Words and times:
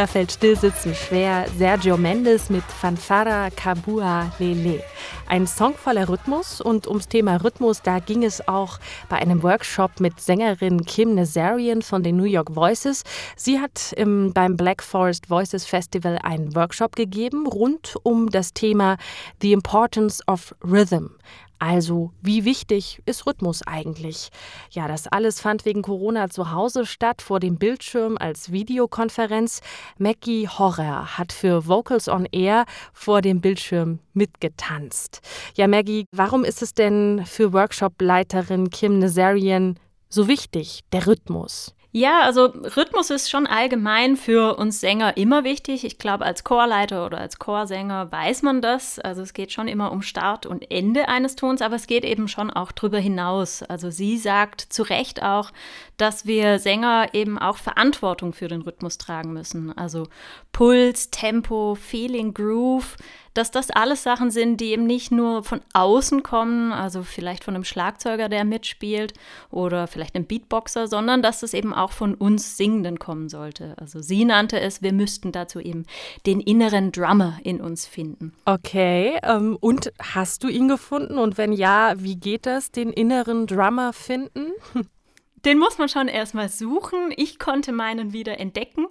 Da 0.00 0.06
fällt 0.06 0.32
Stillsitzen 0.32 0.94
schwer. 0.94 1.44
Sergio 1.58 1.98
Mendes 1.98 2.48
mit 2.48 2.64
Fanfara 2.64 3.50
Kabua 3.50 4.32
Lele. 4.38 4.82
Ein 5.26 5.46
Song 5.46 5.74
voller 5.74 6.08
Rhythmus 6.08 6.62
und 6.62 6.86
ums 6.86 7.06
Thema 7.06 7.36
Rhythmus, 7.36 7.82
da 7.82 7.98
ging 7.98 8.24
es 8.24 8.48
auch 8.48 8.78
bei 9.10 9.16
einem 9.16 9.42
Workshop 9.42 10.00
mit 10.00 10.18
Sängerin 10.18 10.86
Kim 10.86 11.16
Nazarian 11.16 11.82
von 11.82 12.02
den 12.02 12.16
New 12.16 12.24
York 12.24 12.54
Voices. 12.54 13.04
Sie 13.36 13.60
hat 13.60 13.92
im, 13.92 14.32
beim 14.32 14.56
Black 14.56 14.82
Forest 14.82 15.28
Voices 15.28 15.66
Festival 15.66 16.18
einen 16.22 16.56
Workshop 16.56 16.96
gegeben 16.96 17.46
rund 17.46 17.94
um 18.02 18.30
das 18.30 18.54
Thema 18.54 18.96
The 19.42 19.52
Importance 19.52 20.22
of 20.26 20.54
Rhythm. 20.64 21.10
Also, 21.60 22.10
wie 22.22 22.46
wichtig 22.46 23.02
ist 23.04 23.26
Rhythmus 23.26 23.60
eigentlich? 23.66 24.30
Ja, 24.70 24.88
das 24.88 25.06
alles 25.06 25.42
fand 25.42 25.66
wegen 25.66 25.82
Corona 25.82 26.30
zu 26.30 26.52
Hause 26.52 26.86
statt, 26.86 27.20
vor 27.20 27.38
dem 27.38 27.58
Bildschirm 27.58 28.16
als 28.18 28.50
Videokonferenz. 28.50 29.60
Mackie 29.98 30.48
Horrer 30.48 31.18
hat 31.18 31.34
für 31.34 31.68
Vocals 31.68 32.08
on 32.08 32.26
Air 32.32 32.64
vor 32.94 33.20
dem 33.20 33.42
Bildschirm 33.42 33.98
mitgetanzt. 34.14 35.20
Ja, 35.54 35.68
Maggie, 35.68 36.06
warum 36.12 36.44
ist 36.44 36.62
es 36.62 36.72
denn 36.72 37.26
für 37.26 37.52
Workshop-Leiterin 37.52 38.70
Kim 38.70 38.98
Nazarian 38.98 39.78
so 40.08 40.28
wichtig, 40.28 40.80
der 40.92 41.06
Rhythmus? 41.06 41.74
Ja, 41.92 42.20
also 42.20 42.44
Rhythmus 42.44 43.10
ist 43.10 43.30
schon 43.30 43.48
allgemein 43.48 44.16
für 44.16 44.56
uns 44.56 44.78
Sänger 44.80 45.16
immer 45.16 45.42
wichtig. 45.42 45.84
Ich 45.84 45.98
glaube, 45.98 46.24
als 46.24 46.44
Chorleiter 46.44 47.04
oder 47.04 47.18
als 47.18 47.40
Chorsänger 47.40 48.12
weiß 48.12 48.42
man 48.42 48.62
das. 48.62 49.00
Also 49.00 49.22
es 49.22 49.32
geht 49.32 49.50
schon 49.50 49.66
immer 49.66 49.90
um 49.90 50.00
Start 50.00 50.46
und 50.46 50.70
Ende 50.70 51.08
eines 51.08 51.34
Tons, 51.34 51.62
aber 51.62 51.74
es 51.74 51.88
geht 51.88 52.04
eben 52.04 52.28
schon 52.28 52.52
auch 52.52 52.70
drüber 52.70 53.00
hinaus. 53.00 53.64
Also 53.64 53.90
sie 53.90 54.18
sagt 54.18 54.60
zu 54.60 54.84
Recht 54.84 55.24
auch, 55.24 55.50
dass 55.96 56.26
wir 56.26 56.60
Sänger 56.60 57.08
eben 57.12 57.40
auch 57.40 57.56
Verantwortung 57.56 58.34
für 58.34 58.46
den 58.46 58.62
Rhythmus 58.62 58.96
tragen 58.96 59.32
müssen. 59.32 59.76
Also 59.76 60.06
Puls, 60.52 61.10
Tempo, 61.10 61.74
Feeling, 61.74 62.34
Groove, 62.34 62.96
dass 63.34 63.50
das 63.50 63.70
alles 63.70 64.02
Sachen 64.02 64.30
sind, 64.30 64.60
die 64.60 64.72
eben 64.72 64.86
nicht 64.86 65.12
nur 65.12 65.44
von 65.44 65.60
außen 65.72 66.22
kommen, 66.22 66.72
also 66.72 67.02
vielleicht 67.02 67.44
von 67.44 67.54
einem 67.54 67.64
Schlagzeuger, 67.64 68.28
der 68.28 68.44
mitspielt 68.44 69.14
oder 69.50 69.86
vielleicht 69.86 70.14
einem 70.14 70.26
Beatboxer, 70.26 70.88
sondern 70.88 71.22
dass 71.22 71.42
es 71.42 71.54
eben 71.54 71.72
auch 71.72 71.92
von 71.92 72.14
uns 72.14 72.56
Singenden 72.56 72.98
kommen 72.98 73.28
sollte. 73.28 73.74
Also 73.78 74.00
sie 74.00 74.24
nannte 74.24 74.60
es, 74.60 74.82
wir 74.82 74.92
müssten 74.92 75.32
dazu 75.32 75.60
eben 75.60 75.86
den 76.26 76.40
inneren 76.40 76.92
Drummer 76.92 77.38
in 77.44 77.60
uns 77.60 77.86
finden. 77.86 78.32
Okay, 78.44 79.18
ähm, 79.22 79.56
und 79.60 79.92
hast 80.00 80.44
du 80.44 80.48
ihn 80.48 80.68
gefunden? 80.68 81.18
Und 81.18 81.38
wenn 81.38 81.52
ja, 81.52 81.94
wie 81.96 82.16
geht 82.16 82.46
das, 82.46 82.70
den 82.70 82.92
inneren 82.92 83.46
Drummer 83.46 83.92
finden? 83.92 84.52
Den 85.44 85.58
muss 85.58 85.78
man 85.78 85.88
schon 85.88 86.08
erstmal 86.08 86.48
suchen. 86.48 87.12
Ich 87.16 87.38
konnte 87.38 87.72
meinen 87.72 88.12
wieder 88.12 88.38
entdecken. 88.38 88.86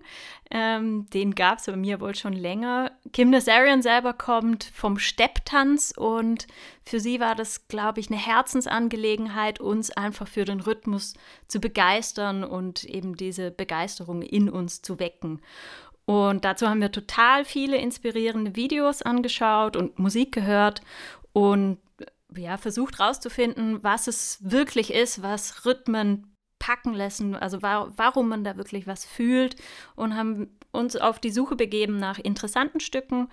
Ähm, 0.50 1.08
den 1.12 1.36
gab 1.36 1.60
es 1.60 1.68
bei 1.68 1.76
mir 1.76 2.02
wohl 2.02 2.16
schon 2.16 2.34
länger. 2.34 2.92
Kim 3.14 3.30
Nazarian 3.30 3.82
selber 3.82 4.14
kommt 4.14 4.64
vom 4.74 4.98
Stepptanz 4.98 5.94
und 5.96 6.48
für 6.84 7.00
sie 7.00 7.20
war 7.20 7.36
das, 7.36 7.68
glaube 7.68 8.00
ich, 8.00 8.10
eine 8.10 8.20
Herzensangelegenheit, 8.20 9.60
uns 9.60 9.92
einfach 9.92 10.28
für 10.28 10.46
den 10.46 10.60
Rhythmus 10.60 11.14
zu 11.48 11.60
begeistern 11.60 12.44
und 12.44 12.84
eben 12.84 13.16
diese 13.16 13.52
Begeisterung 13.52 14.24
in 14.24 14.50
uns 14.50 14.82
zu 14.82 15.00
wecken. 15.00 15.42
Und 16.06 16.46
dazu 16.46 16.68
haben 16.68 16.82
wir 16.82 16.92
total 16.92 17.46
viele 17.46 17.78
inspirierende 17.78 18.56
Videos 18.56 19.04
angeschaut 19.04 19.76
und 19.76 20.00
Musik 20.00 20.32
gehört 20.32 20.82
und 21.34 21.78
ja, 22.36 22.58
versucht 22.58 23.00
herauszufinden, 23.00 23.84
was 23.84 24.08
es 24.08 24.40
wirklich 24.42 24.94
ist, 24.94 25.22
was 25.22 25.66
Rhythmen 25.66 26.29
packen 26.70 26.94
lassen, 26.94 27.36
also 27.36 27.64
war, 27.64 27.92
warum 27.98 28.30
man 28.30 28.44
da 28.44 28.56
wirklich 28.56 28.86
was 28.86 29.04
fühlt 29.04 29.56
und 29.96 30.16
haben 30.16 30.56
uns 30.72 30.96
auf 30.96 31.18
die 31.18 31.32
Suche 31.32 31.56
begeben 31.56 31.98
nach 31.98 32.20
interessanten 32.20 32.80
Stücken 32.80 33.28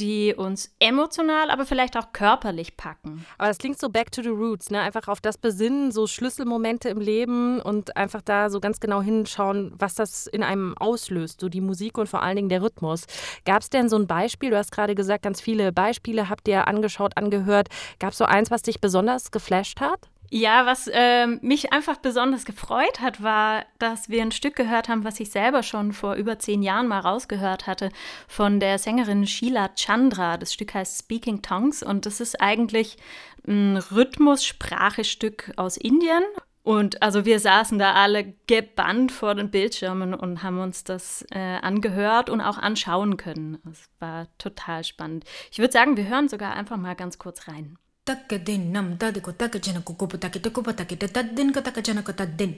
die 0.00 0.32
uns 0.32 0.72
emotional, 0.78 1.50
aber 1.50 1.66
vielleicht 1.66 1.96
auch 1.96 2.12
körperlich 2.12 2.76
packen. 2.76 3.26
Aber 3.36 3.48
das 3.48 3.58
klingt 3.58 3.80
so 3.80 3.88
back 3.88 4.12
to 4.12 4.22
the 4.22 4.28
roots, 4.28 4.70
ne? 4.70 4.80
Einfach 4.80 5.08
auf 5.08 5.20
das 5.20 5.38
Besinnen, 5.38 5.90
so 5.90 6.06
Schlüsselmomente 6.06 6.88
im 6.88 7.00
Leben 7.00 7.60
und 7.60 7.96
einfach 7.96 8.22
da 8.22 8.48
so 8.48 8.60
ganz 8.60 8.78
genau 8.78 9.02
hinschauen, 9.02 9.72
was 9.76 9.96
das 9.96 10.28
in 10.28 10.44
einem 10.44 10.78
auslöst, 10.78 11.40
so 11.40 11.48
die 11.48 11.60
Musik 11.60 11.98
und 11.98 12.08
vor 12.08 12.22
allen 12.22 12.36
Dingen 12.36 12.48
der 12.48 12.62
Rhythmus. 12.62 13.06
Gab 13.44 13.62
es 13.62 13.70
denn 13.70 13.88
so 13.88 13.96
ein 13.96 14.06
Beispiel? 14.06 14.50
Du 14.50 14.56
hast 14.56 14.70
gerade 14.70 14.94
gesagt, 14.94 15.24
ganz 15.24 15.40
viele 15.40 15.72
Beispiele 15.72 16.28
habt 16.28 16.46
ihr 16.46 16.68
angeschaut, 16.68 17.16
angehört. 17.16 17.66
Gab 17.98 18.12
es 18.12 18.18
so 18.18 18.24
eins, 18.24 18.52
was 18.52 18.62
dich 18.62 18.80
besonders 18.80 19.32
geflasht 19.32 19.80
hat? 19.80 20.08
Ja, 20.30 20.66
was 20.66 20.88
äh, 20.88 21.26
mich 21.26 21.72
einfach 21.72 21.96
besonders 21.96 22.44
gefreut 22.44 23.00
hat, 23.00 23.22
war, 23.22 23.64
dass 23.78 24.10
wir 24.10 24.20
ein 24.20 24.32
Stück 24.32 24.56
gehört 24.56 24.88
haben, 24.88 25.04
was 25.04 25.20
ich 25.20 25.30
selber 25.30 25.62
schon 25.62 25.92
vor 25.92 26.14
über 26.14 26.38
zehn 26.38 26.62
Jahren 26.62 26.86
mal 26.86 27.00
rausgehört 27.00 27.66
hatte, 27.66 27.88
von 28.26 28.60
der 28.60 28.78
Sängerin 28.78 29.26
Sheila 29.26 29.70
Chandra. 29.74 30.36
Das 30.36 30.52
Stück 30.52 30.74
heißt 30.74 30.98
Speaking 30.98 31.40
Tongues 31.40 31.82
und 31.82 32.04
das 32.04 32.20
ist 32.20 32.42
eigentlich 32.42 32.98
ein 33.46 33.78
Rhythmus-Sprachestück 33.78 35.52
aus 35.56 35.78
Indien. 35.78 36.22
Und 36.62 37.02
also 37.02 37.24
wir 37.24 37.40
saßen 37.40 37.78
da 37.78 37.94
alle 37.94 38.34
gebannt 38.46 39.10
vor 39.10 39.34
den 39.34 39.50
Bildschirmen 39.50 40.12
und 40.12 40.42
haben 40.42 40.58
uns 40.58 40.84
das 40.84 41.24
äh, 41.30 41.38
angehört 41.38 42.28
und 42.28 42.42
auch 42.42 42.58
anschauen 42.58 43.16
können. 43.16 43.56
Es 43.72 43.88
war 44.00 44.26
total 44.36 44.84
spannend. 44.84 45.24
Ich 45.50 45.60
würde 45.60 45.72
sagen, 45.72 45.96
wir 45.96 46.06
hören 46.06 46.28
sogar 46.28 46.52
einfach 46.52 46.76
mal 46.76 46.94
ganz 46.94 47.18
kurz 47.18 47.48
rein. 47.48 47.78
Takadin 48.08 48.72
nam 48.72 48.96
dadiko 48.96 49.32
takajana 49.32 49.80
kukupu 49.84 50.16
takite 50.16 50.48
kupa 50.48 50.72
takite 50.72 51.12
tadin 51.12 51.52
ka 51.52 51.60
takajana 51.60 52.02
ka 52.02 52.12
tadin. 52.12 52.54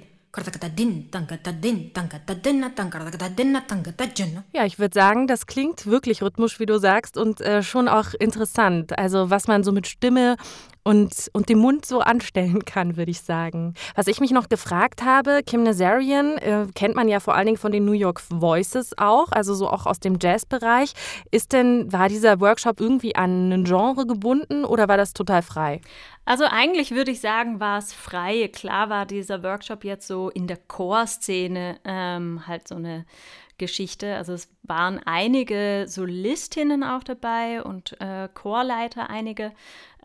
Ja, 4.53 4.65
ich 4.65 4.79
würde 4.79 4.95
sagen, 4.95 5.27
das 5.27 5.47
klingt 5.47 5.87
wirklich 5.87 6.23
rhythmisch, 6.23 6.61
wie 6.61 6.67
du 6.67 6.79
sagst, 6.79 7.17
und 7.17 7.41
äh, 7.41 7.65
schon 7.65 7.89
auch 7.89 8.15
interessant. 8.15 8.97
Also, 8.97 9.29
was 9.31 9.49
man 9.49 9.65
so 9.65 9.73
mit 9.73 9.89
Stimme 9.89 10.37
und, 10.83 11.31
und 11.33 11.49
dem 11.49 11.59
Mund 11.59 11.85
so 11.85 12.01
anstellen 12.01 12.65
kann, 12.65 12.97
würde 12.97 13.11
ich 13.11 13.21
sagen. 13.21 13.75
Was 13.95 14.07
ich 14.07 14.21
mich 14.21 14.31
noch 14.31 14.49
gefragt 14.49 15.03
habe, 15.05 15.43
Kim 15.45 15.63
Nazarian 15.63 16.39
äh, 16.39 16.67
kennt 16.75 16.97
man 16.97 17.09
ja 17.09 17.21
vor 17.21 17.35
allen 17.35 17.47
Dingen 17.47 17.59
von 17.59 17.73
den 17.73 17.85
New 17.85 17.93
York 17.93 18.23
Voices 18.31 18.93
auch, 18.97 19.33
also 19.33 19.55
so 19.55 19.69
auch 19.69 19.87
aus 19.87 20.01
dem 20.01 20.19
Jazzbereich. 20.21 20.93
Ist 21.31 21.53
denn, 21.53 21.93
war 21.93 22.09
dieser 22.09 22.41
Workshop 22.41 22.81
irgendwie 22.81 23.15
an 23.15 23.53
ein 23.53 23.65
Genre 23.65 24.07
gebunden 24.07 24.65
oder 24.65 24.89
war 24.89 24.97
das 24.97 25.13
total 25.13 25.43
frei? 25.43 25.81
Also 26.25 26.45
eigentlich 26.45 26.93
würde 26.93 27.11
ich 27.11 27.21
sagen, 27.21 27.61
war 27.61 27.79
es 27.79 27.93
frei. 27.93 28.49
Klar 28.49 28.89
war 28.89 29.07
dieser 29.07 29.43
Workshop 29.43 29.85
jetzt 29.85 30.07
so 30.07 30.31
in 30.31 30.47
der 30.47 30.59
Chorszene 30.59 31.79
ähm, 31.85 32.47
halt 32.47 32.69
so 32.69 32.77
eine 32.77 33.05
Geschichte. 33.61 34.17
Also 34.17 34.33
es 34.33 34.49
waren 34.65 35.01
einige 35.05 35.85
Solistinnen 35.87 36.83
auch 36.83 37.05
dabei 37.05 37.63
und 37.63 38.01
äh, 38.01 38.29
Chorleiter 38.35 39.09
einige. 39.09 39.53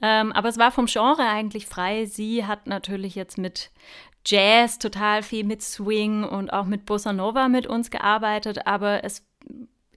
Ähm, 0.01 0.31
aber 0.33 0.49
es 0.49 0.59
war 0.59 0.71
vom 0.71 0.85
Genre 0.85 1.23
eigentlich 1.23 1.65
frei. 1.65 2.05
Sie 2.05 2.45
hat 2.45 2.67
natürlich 2.67 3.15
jetzt 3.15 3.39
mit 3.39 3.71
Jazz 4.25 4.77
total 4.77 5.23
viel 5.23 5.43
mit 5.43 5.63
Swing 5.63 6.23
und 6.23 6.51
auch 6.51 6.65
mit 6.65 6.85
Bossa 6.85 7.13
Nova 7.13 7.47
mit 7.47 7.65
uns 7.65 7.89
gearbeitet, 7.89 8.67
aber 8.67 9.03
es 9.03 9.23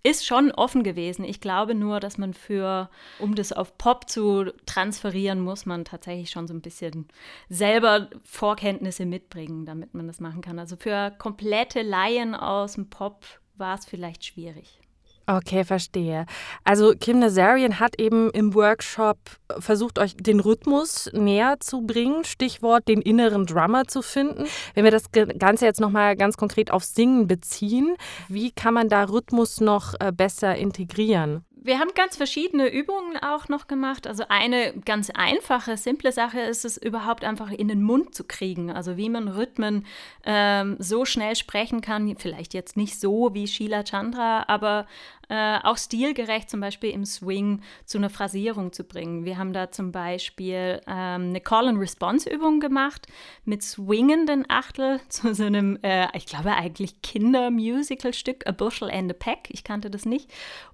ist 0.02 0.26
schon 0.26 0.52
offen 0.52 0.82
gewesen. 0.82 1.24
Ich 1.24 1.40
glaube 1.40 1.74
nur, 1.74 2.00
dass 2.00 2.18
man 2.18 2.34
für, 2.34 2.90
um 3.18 3.34
das 3.34 3.52
auf 3.52 3.76
Pop 3.78 4.08
zu 4.08 4.52
transferieren, 4.66 5.40
muss 5.40 5.66
man 5.66 5.84
tatsächlich 5.84 6.30
schon 6.30 6.46
so 6.46 6.54
ein 6.54 6.60
bisschen 6.60 7.08
selber 7.48 8.08
Vorkenntnisse 8.24 9.06
mitbringen, 9.06 9.66
damit 9.66 9.94
man 9.94 10.06
das 10.06 10.20
machen 10.20 10.40
kann. 10.40 10.58
Also 10.58 10.76
für 10.76 11.12
komplette 11.18 11.82
Laien 11.82 12.34
aus 12.34 12.74
dem 12.74 12.88
Pop 12.90 13.24
war 13.58 13.78
es 13.78 13.86
vielleicht 13.86 14.24
schwierig. 14.24 14.80
Okay, 15.28 15.62
verstehe. 15.62 16.24
Also 16.64 16.94
Kim 16.98 17.18
Nazarian 17.18 17.78
hat 17.78 18.00
eben 18.00 18.30
im 18.30 18.54
Workshop 18.54 19.18
versucht, 19.58 19.98
euch 19.98 20.16
den 20.16 20.40
Rhythmus 20.40 21.10
näher 21.12 21.56
zu 21.60 21.82
bringen, 21.82 22.24
Stichwort 22.24 22.88
den 22.88 23.02
inneren 23.02 23.44
Drummer 23.44 23.84
zu 23.84 24.00
finden. 24.00 24.46
Wenn 24.72 24.84
wir 24.84 24.90
das 24.90 25.10
Ganze 25.12 25.66
jetzt 25.66 25.80
nochmal 25.80 26.16
ganz 26.16 26.38
konkret 26.38 26.70
auf 26.70 26.82
Singen 26.82 27.26
beziehen, 27.26 27.94
wie 28.28 28.52
kann 28.52 28.72
man 28.72 28.88
da 28.88 29.04
Rhythmus 29.04 29.60
noch 29.60 29.92
äh, 30.00 30.12
besser 30.12 30.56
integrieren? 30.56 31.44
Wir 31.68 31.80
haben 31.80 31.90
ganz 31.94 32.16
verschiedene 32.16 32.72
Übungen 32.72 33.18
auch 33.18 33.50
noch 33.50 33.66
gemacht. 33.66 34.06
Also 34.06 34.24
eine 34.30 34.72
ganz 34.86 35.10
einfache, 35.10 35.76
simple 35.76 36.12
Sache 36.12 36.40
ist 36.40 36.64
es, 36.64 36.78
überhaupt 36.78 37.24
einfach 37.24 37.50
in 37.50 37.68
den 37.68 37.82
Mund 37.82 38.14
zu 38.14 38.24
kriegen. 38.24 38.70
Also 38.70 38.96
wie 38.96 39.10
man 39.10 39.28
Rhythmen 39.28 39.84
ähm, 40.24 40.76
so 40.78 41.04
schnell 41.04 41.36
sprechen 41.36 41.82
kann. 41.82 42.16
Vielleicht 42.16 42.54
jetzt 42.54 42.78
nicht 42.78 42.98
so 42.98 43.34
wie 43.34 43.46
Sheila 43.46 43.82
Chandra, 43.82 44.46
aber 44.48 44.86
äh, 45.28 45.58
auch 45.62 45.76
stilgerecht 45.76 46.48
zum 46.48 46.60
Beispiel 46.60 46.90
im 46.90 47.04
Swing 47.04 47.60
zu 47.84 47.98
einer 47.98 48.10
Phrasierung 48.10 48.72
zu 48.72 48.84
bringen. 48.84 49.24
Wir 49.24 49.38
haben 49.38 49.52
da 49.52 49.70
zum 49.70 49.92
Beispiel 49.92 50.80
ähm, 50.86 51.28
eine 51.28 51.40
Call-and-Response-Übung 51.40 52.60
gemacht 52.60 53.06
mit 53.44 53.62
swingenden 53.62 54.44
Achtel 54.48 55.00
zu 55.08 55.34
so 55.34 55.44
einem, 55.44 55.78
äh, 55.82 56.08
ich 56.16 56.26
glaube 56.26 56.52
eigentlich 56.52 57.02
Kinder-Musical-Stück, 57.02 58.46
A 58.46 58.52
Bushel 58.52 58.90
and 58.90 59.10
a 59.10 59.16
Pack. 59.18 59.48
Ich 59.50 59.64
kannte 59.64 59.90
das 59.90 60.06
nicht. 60.06 60.30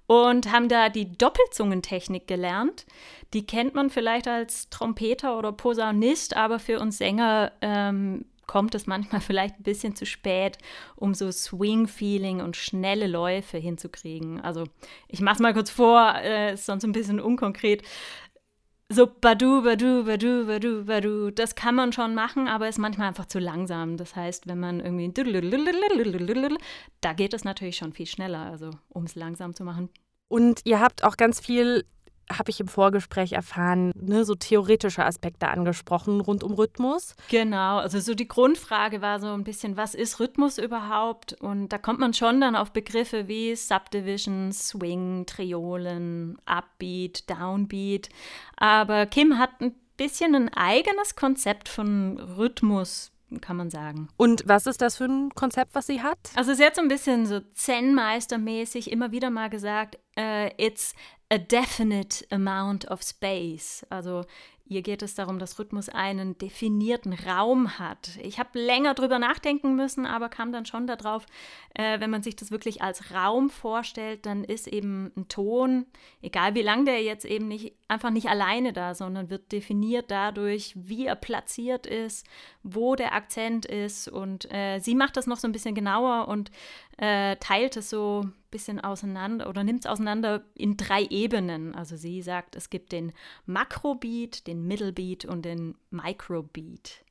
Und 0.06 0.52
haben 0.52 0.68
da 0.68 0.90
die 0.90 1.16
Doppelzungentechnik 1.16 2.26
gelernt. 2.26 2.84
Die 3.32 3.46
kennt 3.46 3.74
man 3.74 3.88
vielleicht 3.90 4.28
als 4.28 4.68
Trompeter 4.68 5.38
oder 5.38 5.50
Posaunist, 5.50 6.36
aber 6.36 6.58
für 6.58 6.78
uns 6.78 6.98
Sänger 6.98 7.52
ähm, 7.62 8.26
kommt 8.46 8.75
es 8.75 8.87
manchmal 8.87 9.20
vielleicht 9.23 9.61
ein 9.61 9.62
bisschen 9.62 9.94
zu 9.96 10.06
spät, 10.06 10.58
um 10.96 11.14
so 11.14 11.31
Swing-Feeling 11.31 12.41
und 12.41 12.56
schnelle 12.56 13.06
Läufe 13.06 13.58
hinzukriegen. 13.58 14.41
Also 14.41 14.64
ich 15.08 15.20
mache 15.20 15.37
es 15.37 15.41
mal 15.41 15.55
kurz 15.55 15.70
vor, 15.70 16.14
äh, 16.17 16.55
ist 16.55 16.67
sonst 16.67 16.85
ein 16.85 16.93
bisschen 16.93 17.20
unkonkret. 17.20 17.82
So 18.91 19.06
badu, 19.06 19.62
badu, 19.62 20.05
badu, 20.05 20.46
badu, 20.46 20.85
badu, 20.85 21.31
das 21.31 21.55
kann 21.55 21.75
man 21.75 21.93
schon 21.93 22.14
machen, 22.14 22.49
aber 22.49 22.69
ist 22.69 22.79
manchmal 22.79 23.08
einfach 23.08 23.26
zu 23.26 23.38
langsam. 23.38 23.96
Das 23.96 24.14
heißt, 24.14 24.46
wenn 24.46 24.61
man 24.61 24.81
irgendwie 24.81 25.11
da 27.00 27.12
geht 27.14 27.35
es 27.35 27.44
natürlich 27.44 27.76
schon 27.76 27.93
viel 27.94 28.06
schneller, 28.06 28.41
also 28.41 28.70
um 28.91 29.05
es 29.05 29.14
langsam 29.14 29.55
zu 29.55 29.64
machen. 29.64 29.88
Und 30.29 30.61
ihr 30.64 30.81
habt 30.81 31.02
auch 31.02 31.17
ganz 31.17 31.41
viel 31.41 31.87
habe 32.32 32.50
ich 32.50 32.60
im 32.60 32.68
Vorgespräch 32.68 33.32
erfahren, 33.32 33.92
ne, 33.94 34.24
so 34.24 34.34
theoretische 34.34 35.04
Aspekte 35.04 35.48
angesprochen 35.48 36.20
rund 36.20 36.42
um 36.42 36.54
Rhythmus. 36.54 37.14
Genau, 37.28 37.78
also 37.78 38.00
so 38.00 38.14
die 38.14 38.28
Grundfrage 38.28 39.02
war 39.02 39.20
so 39.20 39.28
ein 39.28 39.44
bisschen, 39.44 39.76
was 39.76 39.94
ist 39.94 40.20
Rhythmus 40.20 40.58
überhaupt? 40.58 41.34
Und 41.34 41.68
da 41.68 41.78
kommt 41.78 42.00
man 42.00 42.14
schon 42.14 42.40
dann 42.40 42.56
auf 42.56 42.72
Begriffe 42.72 43.28
wie 43.28 43.54
Subdivision, 43.54 44.52
Swing, 44.52 45.26
Triolen, 45.26 46.38
Upbeat, 46.46 47.28
Downbeat. 47.30 48.08
Aber 48.56 49.06
Kim 49.06 49.38
hat 49.38 49.50
ein 49.60 49.74
bisschen 49.96 50.34
ein 50.34 50.52
eigenes 50.54 51.16
Konzept 51.16 51.68
von 51.68 52.18
Rhythmus 52.18 53.13
kann 53.40 53.56
man 53.56 53.70
sagen. 53.70 54.08
Und 54.16 54.42
was 54.46 54.66
ist 54.66 54.81
das 54.81 54.96
für 54.96 55.04
ein 55.04 55.31
Konzept, 55.31 55.75
was 55.75 55.86
sie 55.86 56.02
hat? 56.02 56.19
Also 56.34 56.54
sie 56.54 56.64
hat 56.64 56.76
so 56.76 56.82
ein 56.82 56.88
bisschen 56.88 57.26
so 57.26 57.40
Zen-Meistermäßig 57.40 58.90
immer 58.90 59.12
wieder 59.12 59.31
mal 59.31 59.50
gesagt, 59.50 59.98
uh, 60.19 60.48
it's 60.56 60.94
a 61.31 61.38
definite 61.38 62.25
amount 62.31 62.90
of 62.90 63.02
space. 63.02 63.84
Also 63.90 64.25
Ihr 64.66 64.81
geht 64.81 65.02
es 65.02 65.14
darum, 65.14 65.38
dass 65.38 65.58
Rhythmus 65.58 65.90
einen 65.90 66.38
definierten 66.38 67.12
Raum 67.12 67.78
hat. 67.78 68.19
Ich 68.22 68.38
habe 68.38 68.58
länger 68.58 68.94
drüber 68.94 69.19
nachdenken 69.19 69.76
müssen, 69.76 70.06
aber 70.06 70.31
kam 70.31 70.52
dann 70.52 70.64
schon 70.64 70.87
darauf, 70.87 71.26
äh, 71.75 72.00
wenn 72.00 72.08
man 72.08 72.22
sich 72.22 72.34
das 72.34 72.50
wirklich 72.50 72.81
als 72.81 73.12
Raum 73.12 73.50
vorstellt, 73.50 74.25
dann 74.25 74.43
ist 74.43 74.66
eben 74.66 75.12
ein 75.19 75.28
Ton, 75.28 75.84
egal 76.22 76.55
wie 76.55 76.62
lang 76.62 76.87
der 76.87 77.02
jetzt 77.02 77.26
eben 77.26 77.46
nicht, 77.46 77.75
einfach 77.88 78.08
nicht 78.08 78.28
alleine 78.28 78.72
da, 78.72 78.94
sondern 78.94 79.28
wird 79.28 79.52
definiert 79.52 80.11
dadurch, 80.11 80.72
wie 80.76 81.05
er 81.06 81.17
platziert 81.17 81.87
ist, 81.87 82.26
wo 82.62 82.96
der 82.96 83.12
Akzent 83.12 83.67
ist. 83.67 84.08
Und 84.08 84.50
äh, 84.50 84.78
sie 84.78 84.94
macht 84.94 85.19
das 85.19 85.26
noch 85.26 85.37
so 85.37 85.46
ein 85.46 85.52
bisschen 85.52 85.75
genauer 85.75 86.26
und 86.28 86.50
äh, 86.96 87.37
teilt 87.37 87.76
es 87.76 87.90
so 87.90 88.31
bisschen 88.54 88.80
auseinander 88.80 89.48
oder 89.48 89.64
nimmt 89.64 89.80
es 89.80 89.90
auseinander 89.90 90.44
in 90.54 90.76
drei 90.76 91.02
Ebenen. 91.10 91.74
Also 91.74 91.96
sie 91.96 92.22
sagt, 92.22 92.54
es 92.54 92.70
gibt 92.70 92.92
den 92.92 93.12
Makrobeat, 93.46 94.46
den 94.46 94.66
Middlebeat 94.66 95.24
und 95.24 95.44
den 95.44 95.74
Microbeat. 95.90 97.04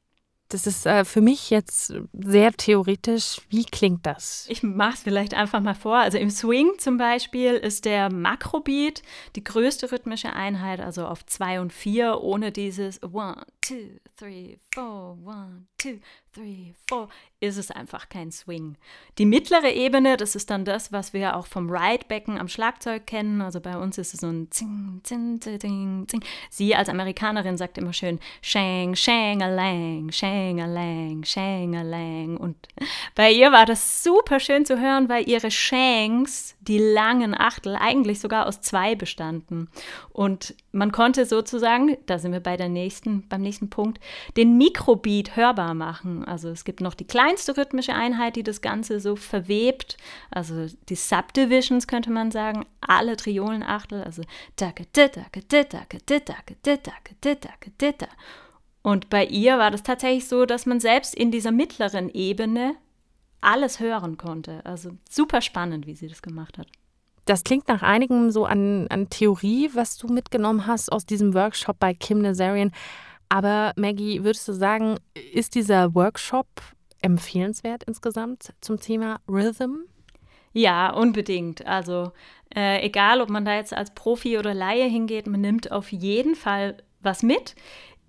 Das 0.53 0.67
ist 0.67 0.85
äh, 0.85 1.03
für 1.03 1.19
mich 1.19 1.49
jetzt 1.49 1.93
sehr 2.13 2.53
theoretisch. 2.53 3.41
Wie 3.49 3.65
klingt 3.65 4.05
das? 4.05 4.45
Ich 4.49 4.61
mache 4.61 4.93
es 4.93 4.99
vielleicht 5.01 5.33
einfach 5.33 5.59
mal 5.61 5.73
vor. 5.73 5.97
Also 5.97 6.19
im 6.19 6.29
Swing 6.29 6.73
zum 6.77 6.97
Beispiel 6.97 7.55
ist 7.55 7.85
der 7.85 8.11
Makrobeat 8.11 9.01
die 9.35 9.43
größte 9.43 9.91
rhythmische 9.91 10.31
Einheit, 10.31 10.79
also 10.79 11.07
auf 11.07 11.25
zwei 11.25 11.59
und 11.59 11.73
vier, 11.73 12.21
ohne 12.21 12.51
dieses 12.51 13.01
One, 13.01 13.43
two, 13.61 13.99
three, 14.15 14.57
four, 14.73 15.17
one, 15.25 15.65
two, 15.77 15.97
three, 16.33 16.73
four, 16.89 17.09
ist 17.39 17.57
es 17.57 17.69
einfach 17.69 18.09
kein 18.09 18.31
Swing. 18.31 18.75
Die 19.17 19.25
mittlere 19.25 19.71
Ebene, 19.71 20.17
das 20.17 20.35
ist 20.35 20.49
dann 20.49 20.65
das, 20.65 20.91
was 20.91 21.13
wir 21.13 21.35
auch 21.35 21.45
vom 21.45 21.69
Ride-Becken 21.69 22.39
am 22.39 22.47
Schlagzeug 22.47 23.05
kennen. 23.05 23.41
Also 23.41 23.59
bei 23.59 23.77
uns 23.77 23.97
ist 23.97 24.13
es 24.13 24.21
so 24.21 24.27
ein 24.27 24.49
Zing, 24.49 25.01
Zing, 25.03 25.39
Zing, 25.41 25.59
Zing. 26.07 26.23
Sie 26.49 26.75
als 26.75 26.89
Amerikanerin 26.89 27.57
sagt 27.57 27.77
immer 27.77 27.93
schön 27.93 28.19
Shang, 28.41 28.95
Shang-a-lang, 28.95 30.11
Shang-a-lang, 30.11 31.23
Shang-a-lang. 31.23 32.37
Und 32.37 32.55
bei 33.13 33.31
ihr 33.31 33.51
war 33.51 33.65
das 33.65 34.03
super 34.03 34.39
schön 34.39 34.65
zu 34.65 34.79
hören, 34.79 35.09
weil 35.09 35.27
ihre 35.29 35.51
Shangs, 35.51 36.55
die 36.61 36.79
langen 36.79 37.39
Achtel, 37.39 37.75
eigentlich 37.75 38.19
sogar 38.19 38.47
aus 38.47 38.61
zwei 38.61 38.95
bestanden. 38.95 39.69
Und 40.11 40.55
man 40.71 40.91
konnte 40.91 41.25
sozusagen, 41.25 41.97
da 42.07 42.17
sind 42.17 42.31
wir 42.31 42.39
bei 42.39 42.57
der 42.57 42.69
nächsten, 42.69 43.27
beim 43.27 43.41
nächsten 43.41 43.69
Punkt, 43.69 43.99
den 44.37 44.57
Mikrobeat 44.57 45.35
hörbar 45.35 45.73
machen. 45.73 46.22
Also 46.25 46.49
es 46.49 46.63
gibt 46.63 46.81
noch 46.81 46.93
die 46.93 47.07
kleinste 47.07 47.57
rhythmische 47.57 47.93
Einheit, 47.93 48.35
die 48.35 48.43
das 48.43 48.61
Ganze 48.61 48.99
so 48.99 49.15
verwebt. 49.15 49.97
Also 50.31 50.67
die 50.89 50.95
Subdivisions 50.95 51.87
könnte 51.87 52.11
man 52.11 52.31
sagen, 52.31 52.65
alle 52.81 53.15
Triolenachtel, 53.17 54.03
also 54.03 54.23
und 58.83 59.09
bei 59.09 59.25
ihr 59.25 59.57
war 59.57 59.71
das 59.71 59.81
tatsächlich 59.81 60.27
so, 60.27 60.45
dass 60.45 60.65
man 60.65 60.79
selbst 60.79 61.15
in 61.15 61.31
dieser 61.31 61.51
mittleren 61.51 62.09
Ebene 62.09 62.75
alles 63.41 63.79
hören 63.79 64.17
konnte. 64.17 64.65
Also 64.65 64.91
super 65.09 65.41
spannend, 65.41 65.87
wie 65.87 65.95
sie 65.95 66.07
das 66.07 66.21
gemacht 66.21 66.57
hat. 66.57 66.67
Das 67.25 67.45
klingt 67.45 67.69
nach 67.69 67.81
einigem 67.81 68.31
so 68.31 68.45
an, 68.45 68.87
an 68.89 69.09
Theorie, 69.09 69.69
was 69.73 69.97
du 69.97 70.07
mitgenommen 70.07 70.67
hast 70.67 70.91
aus 70.91 71.05
diesem 71.05 71.33
Workshop 71.33 71.79
bei 71.79 71.93
Kim 71.93 72.21
Nazarian. 72.21 72.71
Aber 73.33 73.73
Maggie, 73.77 74.23
würdest 74.23 74.47
du 74.47 74.53
sagen, 74.53 74.97
ist 75.33 75.55
dieser 75.55 75.95
Workshop 75.95 76.45
empfehlenswert 77.01 77.83
insgesamt 77.85 78.53
zum 78.61 78.79
Thema 78.79 79.21
Rhythm? 79.27 79.85
Ja, 80.51 80.93
unbedingt. 80.93 81.65
Also 81.65 82.11
äh, 82.55 82.85
egal, 82.85 83.21
ob 83.21 83.31
man 83.31 83.43
da 83.43 83.55
jetzt 83.55 83.73
als 83.73 83.95
Profi 83.95 84.37
oder 84.37 84.53
Laie 84.53 84.87
hingeht, 84.87 85.25
man 85.25 85.41
nimmt 85.41 85.71
auf 85.71 85.91
jeden 85.91 86.35
Fall 86.35 86.77
was 87.01 87.23
mit. 87.23 87.55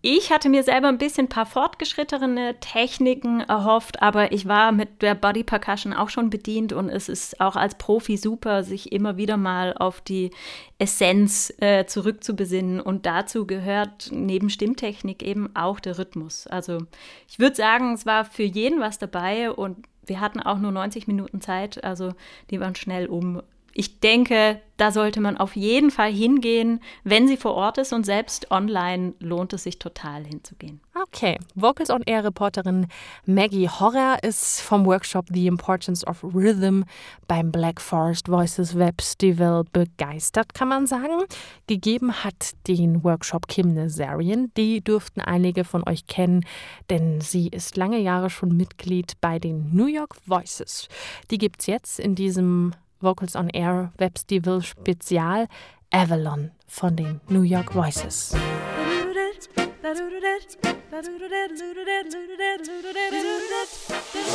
Ich 0.06 0.30
hatte 0.30 0.50
mir 0.50 0.62
selber 0.64 0.88
ein 0.88 0.98
bisschen 0.98 1.24
ein 1.24 1.28
paar 1.30 1.46
fortgeschrittene 1.46 2.60
Techniken 2.60 3.40
erhofft, 3.40 4.02
aber 4.02 4.32
ich 4.32 4.46
war 4.46 4.70
mit 4.70 5.00
der 5.00 5.14
Body 5.14 5.44
Percussion 5.44 5.94
auch 5.94 6.10
schon 6.10 6.28
bedient 6.28 6.74
und 6.74 6.90
es 6.90 7.08
ist 7.08 7.40
auch 7.40 7.56
als 7.56 7.76
Profi 7.76 8.18
super, 8.18 8.64
sich 8.64 8.92
immer 8.92 9.16
wieder 9.16 9.38
mal 9.38 9.72
auf 9.72 10.02
die 10.02 10.30
Essenz 10.76 11.54
äh, 11.56 11.86
zurückzubesinnen. 11.86 12.82
Und 12.82 13.06
dazu 13.06 13.46
gehört 13.46 14.10
neben 14.12 14.50
Stimmtechnik 14.50 15.22
eben 15.22 15.56
auch 15.56 15.80
der 15.80 15.96
Rhythmus. 15.96 16.46
Also 16.48 16.80
ich 17.26 17.38
würde 17.38 17.56
sagen, 17.56 17.94
es 17.94 18.04
war 18.04 18.26
für 18.26 18.42
jeden 18.42 18.80
was 18.80 18.98
dabei 18.98 19.50
und 19.50 19.86
wir 20.04 20.20
hatten 20.20 20.40
auch 20.40 20.58
nur 20.58 20.70
90 20.70 21.06
Minuten 21.06 21.40
Zeit, 21.40 21.82
also 21.82 22.12
die 22.50 22.60
waren 22.60 22.74
schnell 22.74 23.06
um 23.06 23.40
ich 23.74 24.00
denke, 24.00 24.60
da 24.76 24.90
sollte 24.90 25.20
man 25.20 25.36
auf 25.36 25.54
jeden 25.54 25.90
Fall 25.90 26.12
hingehen, 26.12 26.80
wenn 27.04 27.28
sie 27.28 27.36
vor 27.36 27.54
Ort 27.54 27.78
ist 27.78 27.92
und 27.92 28.04
selbst 28.04 28.50
online 28.50 29.14
lohnt 29.20 29.52
es 29.52 29.64
sich 29.64 29.78
total 29.78 30.24
hinzugehen. 30.24 30.80
Okay, 31.00 31.38
Vocals 31.54 31.90
on 31.90 32.02
Air 32.06 32.24
Reporterin 32.24 32.86
Maggie 33.24 33.68
Horrer 33.68 34.18
ist 34.22 34.60
vom 34.60 34.86
Workshop 34.86 35.26
The 35.32 35.46
Importance 35.46 36.04
of 36.06 36.22
Rhythm 36.22 36.82
beim 37.28 37.52
Black 37.52 37.80
Forest 37.80 38.28
Voices 38.28 38.72
Festival 38.72 39.64
begeistert, 39.72 40.54
kann 40.54 40.68
man 40.68 40.86
sagen. 40.86 41.24
Gegeben 41.66 42.24
hat 42.24 42.52
den 42.68 43.02
Workshop 43.04 43.48
Kim 43.48 43.74
Nazarian. 43.74 44.52
Die 44.56 44.82
dürften 44.82 45.20
einige 45.20 45.64
von 45.64 45.86
euch 45.88 46.06
kennen, 46.06 46.44
denn 46.90 47.20
sie 47.20 47.48
ist 47.48 47.76
lange 47.76 47.98
Jahre 47.98 48.30
schon 48.30 48.56
Mitglied 48.56 49.14
bei 49.20 49.38
den 49.38 49.74
New 49.74 49.86
York 49.86 50.16
Voices. 50.26 50.88
Die 51.30 51.38
gibt 51.38 51.60
es 51.60 51.66
jetzt 51.66 52.00
in 52.00 52.14
diesem 52.14 52.72
Vocals 53.04 53.36
on 53.36 53.50
Air 53.50 53.92
Webs 53.98 54.26
Spezial 54.62 55.46
Avalon 55.92 56.50
von 56.66 56.96
den 56.96 57.20
New 57.28 57.42
York 57.42 57.72
Voices. 57.74 58.34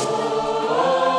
Oh. 0.02 1.10